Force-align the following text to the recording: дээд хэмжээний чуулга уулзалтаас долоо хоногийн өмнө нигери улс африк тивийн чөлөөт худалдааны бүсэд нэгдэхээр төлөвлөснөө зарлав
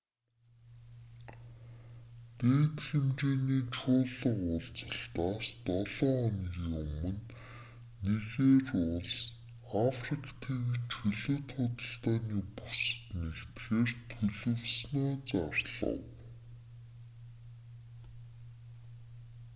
дээд 2.39 2.75
хэмжээний 2.87 3.63
чуулга 3.75 4.31
уулзалтаас 4.49 5.47
долоо 5.65 5.83
хоногийн 5.97 6.75
өмнө 6.83 7.25
нигери 8.05 8.79
улс 8.97 9.15
африк 9.87 10.23
тивийн 10.43 10.81
чөлөөт 10.91 11.49
худалдааны 11.57 12.37
бүсэд 12.57 13.01
нэгдэхээр 13.21 13.89
төлөвлөснөө 14.09 15.11
зарлав 15.29 15.99